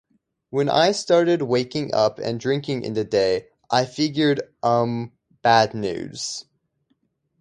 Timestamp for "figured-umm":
3.85-5.11